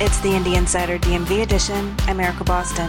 It's 0.00 0.20
the 0.20 0.28
Indie 0.28 0.56
Insider 0.56 0.96
DMV 0.96 1.42
edition. 1.42 1.92
I'm 2.02 2.20
Erica 2.20 2.44
Boston. 2.44 2.88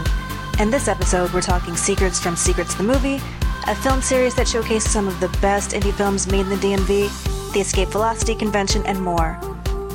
In 0.59 0.69
this 0.69 0.87
episode, 0.87 1.33
we're 1.33 1.41
talking 1.41 1.75
Secrets 1.75 2.19
from 2.19 2.35
Secrets 2.35 2.75
the 2.75 2.83
Movie, 2.83 3.19
a 3.65 3.73
film 3.73 3.99
series 3.99 4.35
that 4.35 4.47
showcases 4.47 4.91
some 4.91 5.07
of 5.07 5.19
the 5.19 5.29
best 5.41 5.71
indie 5.71 5.91
films 5.91 6.31
made 6.31 6.41
in 6.41 6.49
the 6.49 6.55
DMV, 6.57 7.51
the 7.51 7.61
Escape 7.61 7.87
Velocity 7.87 8.35
Convention, 8.35 8.85
and 8.85 9.01
more. 9.01 9.39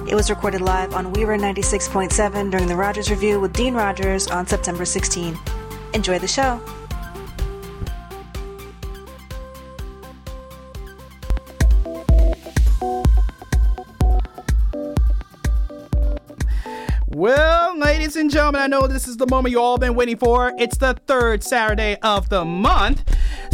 It 0.09 0.17
was 0.17 0.29
recorded 0.29 0.61
live 0.61 0.93
on 0.95 1.13
Weaver 1.13 1.39
96.7 1.39 2.51
during 2.51 2.67
the 2.67 2.75
Rogers 2.75 3.09
Revue 3.09 3.39
with 3.39 3.53
Dean 3.53 3.75
Rogers 3.75 4.27
on 4.27 4.45
September 4.45 4.85
16. 4.85 5.39
Enjoy 5.93 6.19
the 6.19 6.27
show. 6.27 6.61
Ladies 17.95 18.17
and 18.17 18.29
gentlemen, 18.29 18.61
I 18.61 18.67
know 18.67 18.89
this 18.89 19.07
is 19.07 19.19
the 19.19 19.27
moment 19.29 19.53
you 19.53 19.61
all 19.61 19.79
been 19.79 19.95
waiting 19.95 20.17
for. 20.17 20.53
It's 20.59 20.77
the 20.79 20.95
third 21.07 21.45
Saturday 21.45 21.97
of 22.03 22.29
the 22.29 22.45
month. 22.45 23.05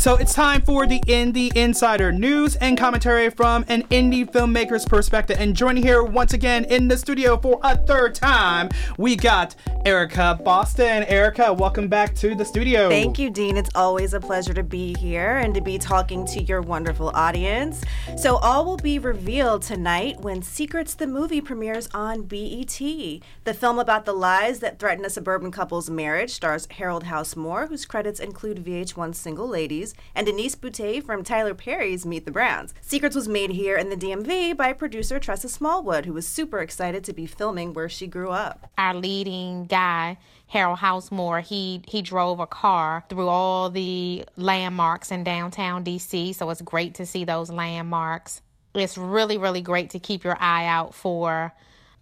So 0.01 0.17
it's 0.17 0.33
time 0.33 0.63
for 0.63 0.87
the 0.87 0.99
Indie 1.01 1.55
Insider 1.55 2.11
news 2.11 2.57
and 2.57 2.79
commentary 2.79 3.29
from 3.29 3.67
an 3.69 3.83
indie 3.89 4.25
filmmaker's 4.25 4.87
perspective. 4.87 5.37
And 5.39 5.55
joining 5.55 5.83
here 5.83 6.03
once 6.03 6.33
again 6.33 6.65
in 6.65 6.89
the 6.89 6.97
studio 6.97 7.37
for 7.37 7.61
a 7.63 7.77
third 7.77 8.15
time, 8.15 8.71
we 8.97 9.15
got 9.15 9.55
Erica 9.85 10.41
Boston. 10.43 11.05
Erica, 11.05 11.53
welcome 11.53 11.87
back 11.87 12.15
to 12.15 12.35
the 12.35 12.47
studio. 12.47 12.89
Thank 12.89 13.19
you, 13.19 13.29
Dean. 13.29 13.59
It's 13.59 13.69
always 13.75 14.15
a 14.15 14.21
pleasure 14.21 14.55
to 14.55 14.63
be 14.63 14.95
here 14.99 15.37
and 15.37 15.53
to 15.53 15.61
be 15.61 15.77
talking 15.77 16.27
to 16.29 16.43
your 16.43 16.63
wonderful 16.63 17.11
audience. 17.11 17.83
So, 18.17 18.37
all 18.37 18.65
will 18.65 18.79
be 18.79 18.99
revealed 18.99 19.61
tonight 19.61 20.21
when 20.21 20.41
Secrets 20.41 20.95
the 20.95 21.07
movie 21.07 21.43
premieres 21.43 21.91
on 21.93 22.23
BET. 22.23 22.79
The 22.79 23.55
film 23.55 23.79
about 23.79 24.07
the 24.07 24.15
lies 24.15 24.61
that 24.61 24.79
threaten 24.79 25.05
a 25.05 25.11
suburban 25.11 25.51
couple's 25.51 25.91
marriage 25.91 26.31
stars 26.31 26.67
Harold 26.71 27.05
House 27.05 27.37
Moore, 27.37 27.67
whose 27.67 27.85
credits 27.85 28.19
include 28.19 28.65
VH1's 28.65 29.19
Single 29.19 29.47
Ladies 29.47 29.90
and 30.15 30.27
Denise 30.27 30.57
Boutte 30.57 31.03
from 31.03 31.23
Tyler 31.23 31.55
Perry's 31.55 32.07
Meet 32.07 32.25
the 32.25 32.31
Browns. 32.31 32.75
Secrets 32.81 33.17
was 33.17 33.29
made 33.29 33.51
here 33.51 33.77
in 33.77 33.91
the 33.91 33.97
DMV 33.97 34.57
by 34.57 34.73
producer 34.73 35.19
Tressa 35.19 35.49
Smallwood, 35.49 36.07
who 36.07 36.13
was 36.13 36.27
super 36.27 36.61
excited 36.61 37.05
to 37.05 37.13
be 37.13 37.27
filming 37.27 37.73
where 37.73 37.89
she 37.89 38.07
grew 38.07 38.31
up. 38.31 38.71
Our 38.79 38.95
leading 38.95 39.67
guy, 39.67 40.19
Harold 40.47 40.79
House 40.79 41.11
Moore, 41.11 41.41
he 41.41 41.83
he 41.87 42.03
drove 42.03 42.41
a 42.41 42.47
car 42.47 43.05
through 43.09 43.29
all 43.29 43.71
the 43.71 44.25
landmarks 44.37 45.11
in 45.11 45.25
downtown 45.25 45.85
DC, 45.85 46.35
so 46.35 46.51
it's 46.51 46.63
great 46.63 46.95
to 46.97 47.07
see 47.07 47.25
those 47.25 47.51
landmarks. 47.51 48.43
It's 48.75 48.99
really 48.99 49.39
really 49.39 49.63
great 49.63 49.91
to 49.91 49.99
keep 49.99 50.25
your 50.25 50.37
eye 50.41 50.67
out 50.67 50.95
for 50.95 51.53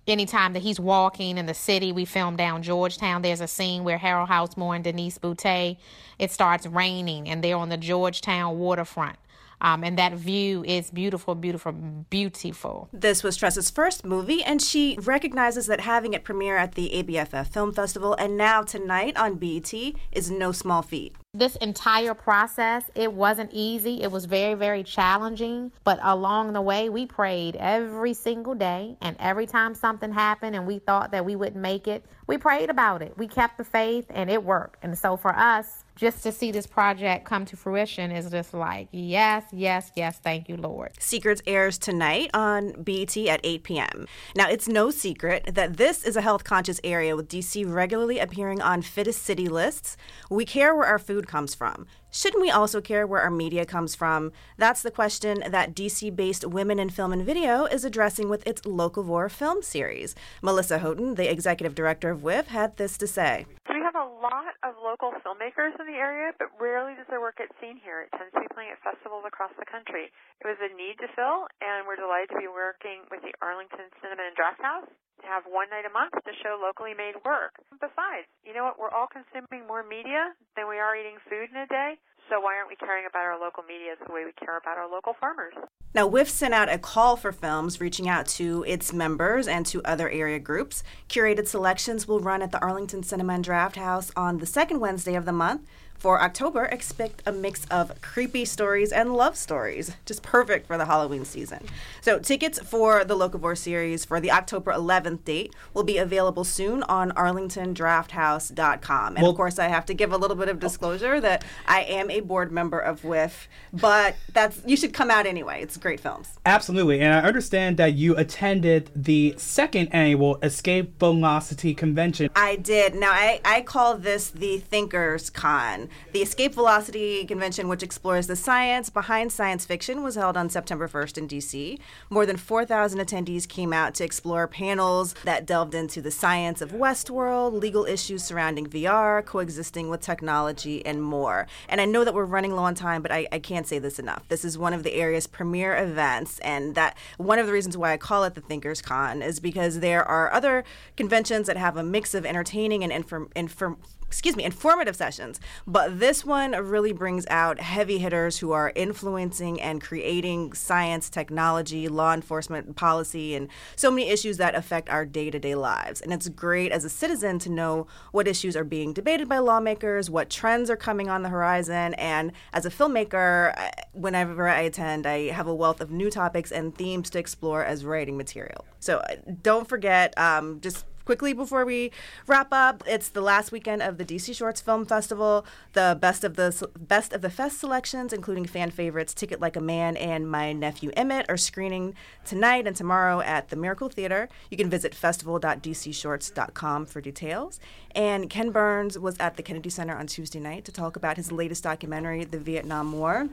anytime 0.08 0.52
that 0.54 0.62
he's 0.62 0.80
walking 0.80 1.38
in 1.38 1.46
the 1.46 1.54
city, 1.54 1.92
we 1.92 2.04
film 2.04 2.36
down 2.36 2.62
Georgetown. 2.62 3.22
There's 3.22 3.40
a 3.40 3.48
scene 3.48 3.84
where 3.84 3.98
Harold 3.98 4.28
House 4.28 4.56
Moore 4.56 4.74
and 4.74 4.84
Denise 4.84 5.18
Boutte, 5.18 5.76
it 6.18 6.30
starts 6.30 6.66
raining 6.66 7.28
and 7.28 7.42
they're 7.42 7.56
on 7.56 7.68
the 7.68 7.76
Georgetown 7.76 8.58
waterfront. 8.58 9.18
Um, 9.60 9.82
and 9.82 9.98
that 9.98 10.12
view 10.12 10.64
is 10.64 10.90
beautiful, 10.90 11.34
beautiful, 11.34 11.72
beautiful. 11.72 12.88
This 12.92 13.24
was 13.24 13.36
Tressa's 13.36 13.70
first 13.70 14.04
movie, 14.04 14.42
and 14.44 14.62
she 14.62 14.96
recognizes 15.02 15.66
that 15.66 15.80
having 15.80 16.14
it 16.14 16.22
premiere 16.22 16.56
at 16.56 16.76
the 16.76 16.90
ABFF 16.94 17.48
Film 17.48 17.72
Festival 17.72 18.14
and 18.14 18.36
now 18.36 18.62
tonight 18.62 19.16
on 19.16 19.34
BET 19.34 19.72
is 20.12 20.30
no 20.30 20.52
small 20.52 20.82
feat. 20.82 21.16
This 21.34 21.56
entire 21.56 22.14
process, 22.14 22.84
it 22.94 23.12
wasn't 23.12 23.50
easy. 23.52 24.00
It 24.00 24.10
was 24.10 24.24
very, 24.24 24.54
very 24.54 24.82
challenging. 24.82 25.72
But 25.84 25.98
along 26.02 26.54
the 26.54 26.62
way, 26.62 26.88
we 26.88 27.04
prayed 27.04 27.54
every 27.56 28.14
single 28.14 28.54
day. 28.54 28.96
And 29.02 29.14
every 29.20 29.44
time 29.44 29.74
something 29.74 30.10
happened 30.10 30.56
and 30.56 30.66
we 30.66 30.78
thought 30.78 31.10
that 31.10 31.26
we 31.26 31.36
wouldn't 31.36 31.60
make 31.60 31.86
it, 31.86 32.02
we 32.26 32.38
prayed 32.38 32.70
about 32.70 33.02
it. 33.02 33.12
We 33.18 33.28
kept 33.28 33.58
the 33.58 33.64
faith 33.64 34.06
and 34.08 34.30
it 34.30 34.42
worked. 34.42 34.82
And 34.82 34.96
so 34.96 35.18
for 35.18 35.36
us, 35.36 35.84
just 35.98 36.22
to 36.22 36.30
see 36.30 36.52
this 36.52 36.66
project 36.66 37.24
come 37.24 37.44
to 37.46 37.56
fruition 37.56 38.12
is 38.12 38.30
just 38.30 38.54
like, 38.54 38.86
yes, 38.92 39.44
yes, 39.52 39.90
yes, 39.96 40.20
thank 40.22 40.48
you, 40.48 40.56
Lord. 40.56 40.92
Secrets 41.00 41.42
airs 41.44 41.76
tonight 41.76 42.30
on 42.32 42.70
BET 42.82 43.16
at 43.16 43.40
8 43.42 43.64
p.m. 43.64 44.06
Now, 44.36 44.48
it's 44.48 44.68
no 44.68 44.90
secret 44.90 45.50
that 45.54 45.76
this 45.76 46.04
is 46.04 46.16
a 46.16 46.20
health 46.20 46.44
conscious 46.44 46.80
area 46.84 47.16
with 47.16 47.28
DC 47.28 47.70
regularly 47.70 48.20
appearing 48.20 48.62
on 48.62 48.80
fittest 48.80 49.22
city 49.22 49.48
lists. 49.48 49.96
We 50.30 50.44
care 50.44 50.72
where 50.72 50.86
our 50.86 51.00
food 51.00 51.17
comes 51.26 51.54
from. 51.54 51.86
Shouldn't 52.10 52.40
we 52.40 52.50
also 52.50 52.80
care 52.80 53.06
where 53.06 53.22
our 53.22 53.30
media 53.30 53.66
comes 53.66 53.94
from? 53.94 54.30
That's 54.56 54.82
the 54.82 54.90
question 54.90 55.42
that 55.48 55.74
DC 55.74 56.14
based 56.14 56.46
Women 56.46 56.78
in 56.78 56.90
Film 56.90 57.12
and 57.12 57.24
Video 57.24 57.64
is 57.64 57.84
addressing 57.84 58.28
with 58.28 58.46
its 58.46 58.62
Locavore 58.62 59.30
film 59.30 59.62
series. 59.62 60.14
Melissa 60.42 60.78
Houghton, 60.78 61.16
the 61.16 61.30
executive 61.30 61.74
director 61.74 62.10
of 62.10 62.22
WIF, 62.22 62.46
had 62.46 62.76
this 62.76 62.96
to 62.98 63.06
say. 63.06 63.46
We 63.68 63.80
have 63.80 63.96
a 63.96 64.08
lot 64.20 64.54
of 64.62 64.76
local 64.84 65.12
filmmakers 65.24 65.74
in 65.80 65.86
the 65.86 65.98
area, 65.98 66.32
but 66.38 66.48
rarely 66.60 66.94
does 66.94 67.06
their 67.08 67.20
work 67.20 67.38
get 67.38 67.48
seen 67.60 67.80
here. 67.82 68.06
It 68.06 68.12
tends 68.16 68.32
to 68.34 68.40
be 68.40 68.48
playing 68.54 68.70
at 68.70 68.80
festivals 68.84 69.24
across 69.26 69.52
the 69.58 69.64
country. 69.64 70.12
It 70.40 70.46
was 70.46 70.60
a 70.60 70.70
need 70.76 71.00
to 71.00 71.08
fill, 71.16 71.48
and 71.64 71.88
we're 71.88 71.96
delighted 71.96 72.30
to 72.36 72.38
be 72.38 72.48
working 72.48 73.08
with 73.10 73.24
the 73.24 73.32
Arlington 73.40 73.90
Cinema 74.00 74.28
and 74.28 74.36
Draft 74.36 74.60
House 74.60 74.88
have 75.28 75.44
one 75.44 75.68
night 75.68 75.84
a 75.84 75.92
month 75.92 76.16
to 76.24 76.32
show 76.40 76.56
locally 76.56 76.96
made 76.96 77.20
work. 77.24 77.60
Besides, 77.76 78.26
you 78.42 78.56
know 78.56 78.64
what? 78.64 78.80
We're 78.80 78.90
all 78.90 79.06
consuming 79.12 79.68
more 79.68 79.84
media 79.84 80.32
than 80.56 80.68
we 80.68 80.80
are 80.80 80.96
eating 80.96 81.20
food 81.28 81.52
in 81.52 81.56
a 81.60 81.68
day. 81.68 82.00
So 82.28 82.40
why 82.40 82.56
aren't 82.56 82.68
we 82.68 82.76
caring 82.76 83.04
about 83.08 83.24
our 83.24 83.40
local 83.40 83.62
media 83.62 83.96
the 84.06 84.12
way 84.12 84.24
we 84.24 84.32
care 84.32 84.56
about 84.58 84.76
our 84.76 84.90
local 84.90 85.14
farmers? 85.20 85.54
Now, 85.94 86.06
WIF 86.08 86.28
sent 86.28 86.52
out 86.52 86.68
a 86.68 86.76
call 86.76 87.16
for 87.16 87.32
films, 87.32 87.80
reaching 87.80 88.08
out 88.08 88.26
to 88.36 88.64
its 88.66 88.92
members 88.92 89.48
and 89.48 89.64
to 89.66 89.82
other 89.84 90.10
area 90.10 90.38
groups. 90.38 90.82
Curated 91.08 91.48
selections 91.48 92.06
will 92.06 92.20
run 92.20 92.42
at 92.42 92.52
the 92.52 92.60
Arlington 92.60 93.02
Cinema 93.02 93.34
and 93.34 93.44
Draft 93.44 93.76
House 93.76 94.12
on 94.14 94.38
the 94.38 94.46
second 94.46 94.80
Wednesday 94.80 95.14
of 95.14 95.24
the 95.24 95.32
month. 95.32 95.62
For 95.98 96.22
October, 96.22 96.66
expect 96.66 97.22
a 97.26 97.32
mix 97.32 97.64
of 97.72 98.00
creepy 98.00 98.44
stories 98.44 98.92
and 98.92 99.14
love 99.14 99.36
stories. 99.36 99.96
Just 100.06 100.22
perfect 100.22 100.68
for 100.68 100.78
the 100.78 100.84
Halloween 100.84 101.24
season. 101.24 101.66
So, 102.00 102.20
tickets 102.20 102.60
for 102.60 103.04
the 103.04 103.16
Locavore 103.16 103.58
series 103.58 104.04
for 104.04 104.20
the 104.20 104.30
October 104.30 104.72
11th 104.72 105.24
date 105.24 105.56
will 105.74 105.82
be 105.82 105.98
available 105.98 106.44
soon 106.44 106.84
on 106.84 107.10
arlingtondrafthouse.com. 107.12 109.16
And 109.16 109.22
well, 109.22 109.32
of 109.32 109.36
course, 109.36 109.58
I 109.58 109.66
have 109.66 109.86
to 109.86 109.94
give 109.94 110.12
a 110.12 110.16
little 110.16 110.36
bit 110.36 110.48
of 110.48 110.58
oh. 110.58 110.60
disclosure 110.60 111.20
that 111.20 111.44
I 111.66 111.82
am 111.82 112.12
a 112.12 112.20
board 112.20 112.52
member 112.52 112.78
of 112.78 113.02
WIF, 113.02 113.48
but 113.72 114.14
that's 114.32 114.62
you 114.64 114.76
should 114.76 114.94
come 114.94 115.10
out 115.10 115.26
anyway. 115.26 115.62
It's 115.62 115.76
great 115.76 115.98
films. 115.98 116.38
Absolutely. 116.46 117.00
And 117.00 117.12
I 117.12 117.22
understand 117.22 117.76
that 117.78 117.94
you 117.94 118.16
attended 118.16 118.92
the 118.94 119.34
second 119.36 119.88
annual 119.88 120.38
Escape 120.42 120.96
Velocity 121.00 121.74
Convention. 121.74 122.30
I 122.36 122.54
did. 122.54 122.94
Now, 122.94 123.10
I, 123.10 123.40
I 123.44 123.62
call 123.62 123.96
this 123.96 124.30
the 124.30 124.58
Thinkers 124.58 125.30
Con. 125.30 125.87
The 126.12 126.22
Escape 126.22 126.54
Velocity 126.54 127.24
Convention, 127.24 127.68
which 127.68 127.82
explores 127.82 128.26
the 128.26 128.36
science 128.36 128.90
behind 128.90 129.32
science 129.32 129.64
fiction, 129.64 130.02
was 130.02 130.14
held 130.14 130.36
on 130.36 130.50
September 130.50 130.88
1st 130.88 131.18
in 131.18 131.28
DC. 131.28 131.78
More 132.10 132.26
than 132.26 132.36
4,000 132.36 132.98
attendees 133.00 133.48
came 133.48 133.72
out 133.72 133.94
to 133.94 134.04
explore 134.04 134.46
panels 134.46 135.14
that 135.24 135.46
delved 135.46 135.74
into 135.74 136.00
the 136.00 136.10
science 136.10 136.60
of 136.60 136.72
Westworld, 136.72 137.52
legal 137.60 137.84
issues 137.84 138.24
surrounding 138.24 138.66
VR, 138.66 139.24
coexisting 139.24 139.88
with 139.88 140.00
technology, 140.00 140.84
and 140.84 141.02
more. 141.02 141.46
And 141.68 141.80
I 141.80 141.84
know 141.84 142.04
that 142.04 142.14
we're 142.14 142.24
running 142.24 142.52
low 142.52 142.64
on 142.64 142.74
time, 142.74 143.02
but 143.02 143.12
I, 143.12 143.26
I 143.32 143.38
can't 143.38 143.66
say 143.66 143.78
this 143.78 143.98
enough. 143.98 144.26
This 144.28 144.44
is 144.44 144.58
one 144.58 144.72
of 144.72 144.82
the 144.82 144.94
area's 144.94 145.26
premier 145.26 145.76
events, 145.76 146.38
and 146.40 146.74
that 146.74 146.96
one 147.16 147.38
of 147.38 147.46
the 147.46 147.52
reasons 147.52 147.76
why 147.76 147.92
I 147.92 147.96
call 147.96 148.24
it 148.24 148.34
the 148.34 148.40
Thinkers 148.40 148.82
Con 148.82 149.22
is 149.22 149.40
because 149.40 149.80
there 149.80 150.04
are 150.04 150.32
other 150.32 150.64
conventions 150.96 151.46
that 151.46 151.56
have 151.56 151.76
a 151.76 151.82
mix 151.82 152.14
of 152.14 152.24
entertaining 152.24 152.82
and 152.82 152.92
inform, 152.92 153.30
inform 153.34 153.78
excuse 154.08 154.36
me, 154.36 154.44
informative 154.44 154.96
sessions. 154.96 155.38
But 155.66 156.00
this 156.00 156.24
one 156.24 156.52
really 156.52 156.92
brings 156.92 157.26
out 157.28 157.60
heavy 157.60 157.98
hitters 157.98 158.38
who 158.38 158.52
are 158.52 158.72
influencing 158.74 159.60
and 159.60 159.82
creating 159.82 160.54
science, 160.54 161.10
technology, 161.10 161.88
law 161.88 162.14
enforcement, 162.14 162.74
policy, 162.74 163.34
and 163.34 163.48
so 163.76 163.90
many 163.90 164.08
issues 164.08 164.38
that 164.38 164.54
affect 164.54 164.88
our 164.88 165.04
day 165.04 165.30
to 165.30 165.38
day 165.38 165.54
lives. 165.54 166.00
And 166.00 166.12
it's 166.12 166.28
great 166.30 166.72
as 166.72 166.84
a 166.84 166.90
citizen 166.90 167.38
to 167.40 167.50
know 167.50 167.86
what 168.10 168.26
issues 168.26 168.56
are 168.56 168.64
being 168.64 168.92
debated 168.94 169.28
by 169.28 169.38
lawmakers, 169.38 170.08
what 170.08 170.30
trends 170.30 170.70
are 170.70 170.76
coming 170.76 171.08
on 171.10 171.22
the 171.22 171.28
horizon. 171.28 171.94
And 171.94 172.32
as 172.52 172.64
a 172.64 172.70
filmmaker, 172.70 173.70
whenever 173.92 174.48
I 174.48 174.60
attend, 174.60 175.06
I 175.06 175.28
have 175.30 175.46
a 175.46 175.54
wealth 175.54 175.80
of 175.80 175.90
new 175.90 176.10
topics 176.10 176.50
and 176.50 176.74
themes 176.74 177.10
to 177.10 177.18
explore 177.18 177.62
as 177.62 177.84
writing 177.84 178.16
material. 178.16 178.64
So 178.80 178.98
uh, 178.98 179.16
don't 179.42 179.68
forget, 179.68 180.16
um, 180.18 180.60
just 180.60 180.86
quickly 181.08 181.32
before 181.32 181.64
we 181.64 181.90
wrap 182.26 182.48
up, 182.52 182.84
it's 182.86 183.08
the 183.08 183.22
last 183.22 183.50
weekend 183.50 183.80
of 183.80 183.96
the 183.96 184.04
DC 184.04 184.36
Shorts 184.36 184.60
Film 184.60 184.84
Festival. 184.84 185.46
The 185.72 185.96
best 185.98 186.22
of 186.22 186.36
the 186.36 186.68
best 186.78 187.14
of 187.14 187.22
the 187.22 187.30
fest 187.30 187.60
selections, 187.60 188.12
including 188.12 188.44
fan 188.44 188.70
favorites 188.70 189.14
"Ticket 189.14 189.40
Like 189.40 189.56
a 189.56 189.60
Man" 189.62 189.96
and 189.96 190.30
"My 190.30 190.52
Nephew 190.52 190.90
Emmett," 190.98 191.24
are 191.30 191.38
screening 191.38 191.94
tonight 192.26 192.66
and 192.66 192.76
tomorrow 192.76 193.20
at 193.22 193.48
the 193.48 193.56
Miracle 193.56 193.88
Theater. 193.88 194.28
You 194.50 194.58
can 194.58 194.68
visit 194.68 194.94
festival.dcshorts.com 194.94 196.84
for 196.84 197.00
details. 197.00 197.58
And 197.94 198.28
Ken 198.28 198.50
Burns 198.50 198.98
was 198.98 199.16
at 199.18 199.38
the 199.38 199.42
Kennedy 199.42 199.70
Center 199.70 199.96
on 199.96 200.08
Tuesday 200.08 200.40
night 200.40 200.66
to 200.66 200.72
talk 200.72 200.94
about 200.94 201.16
his 201.16 201.32
latest 201.32 201.64
documentary, 201.64 202.24
The 202.24 202.38
Vietnam 202.38 202.92
War. 202.92 203.30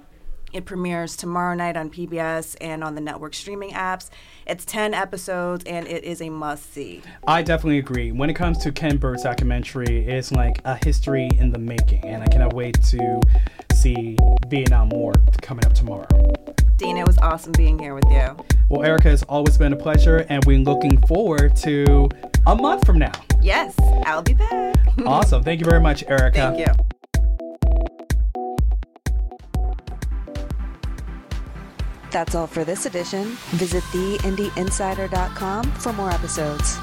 It 0.55 0.63
premieres 0.63 1.17
tomorrow 1.17 1.53
night 1.53 1.75
on 1.75 1.89
PBS 1.89 2.55
and 2.61 2.81
on 2.81 2.95
the 2.95 3.01
network 3.01 3.33
streaming 3.33 3.71
apps. 3.71 4.09
It's 4.47 4.63
10 4.63 4.93
episodes 4.93 5.65
and 5.65 5.85
it 5.85 6.05
is 6.05 6.21
a 6.21 6.29
must 6.29 6.71
see. 6.71 7.01
I 7.27 7.41
definitely 7.41 7.79
agree. 7.79 8.13
When 8.13 8.29
it 8.29 8.35
comes 8.35 8.59
to 8.59 8.71
Ken 8.71 8.95
Burns 8.95 9.23
documentary, 9.23 10.07
it's 10.07 10.31
like 10.31 10.61
a 10.63 10.79
history 10.85 11.27
in 11.37 11.51
the 11.51 11.59
making, 11.59 12.05
and 12.05 12.23
I 12.23 12.27
cannot 12.27 12.53
wait 12.53 12.81
to 12.83 13.19
see 13.73 14.15
Vietnam 14.47 14.87
War 14.91 15.11
coming 15.41 15.65
up 15.65 15.73
tomorrow. 15.73 16.07
Dean, 16.77 16.95
it 16.95 17.05
was 17.05 17.17
awesome 17.17 17.51
being 17.51 17.77
here 17.77 17.93
with 17.93 18.09
you. 18.09 18.37
Well, 18.69 18.83
Erica, 18.83 19.11
it's 19.11 19.23
always 19.23 19.57
been 19.57 19.73
a 19.73 19.77
pleasure, 19.77 20.25
and 20.29 20.41
we're 20.45 20.59
looking 20.59 21.05
forward 21.05 21.57
to 21.57 22.07
a 22.47 22.55
month 22.55 22.85
from 22.85 22.97
now. 22.97 23.11
Yes, 23.41 23.75
I'll 24.05 24.23
be 24.23 24.35
back. 24.35 24.77
awesome. 25.05 25.43
Thank 25.43 25.59
you 25.59 25.65
very 25.65 25.81
much, 25.81 26.05
Erica. 26.07 26.55
Thank 26.55 26.59
you. 26.59 26.94
That's 32.15 32.33
all 32.33 32.47
for 32.47 32.63
this 32.63 32.85
edition. 32.85 33.25
Visit 33.57 33.83
theindieinsider.com 33.91 35.63
for 35.73 35.91
more 35.91 36.11
episodes. 36.11 36.77